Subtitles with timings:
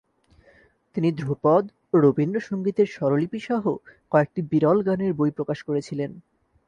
[0.95, 1.63] তিনি ধ্রুপদ
[1.93, 3.63] ও রবীন্দ্রসঙ্গীতের স্বরলিপিসহ
[4.11, 6.11] কয়েকটি বিরল গানের বই প্রকাশ করেছিলেন।